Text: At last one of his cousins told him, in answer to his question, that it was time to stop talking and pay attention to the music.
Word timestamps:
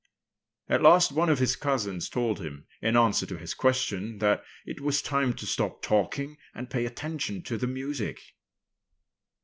At 0.67 0.81
last 0.81 1.11
one 1.11 1.29
of 1.29 1.37
his 1.37 1.55
cousins 1.55 2.09
told 2.09 2.39
him, 2.39 2.65
in 2.81 2.97
answer 2.97 3.27
to 3.27 3.37
his 3.37 3.53
question, 3.53 4.17
that 4.17 4.43
it 4.65 4.81
was 4.81 4.99
time 4.99 5.33
to 5.35 5.45
stop 5.45 5.83
talking 5.83 6.37
and 6.55 6.71
pay 6.71 6.87
attention 6.87 7.43
to 7.43 7.55
the 7.55 7.67
music. 7.67 8.19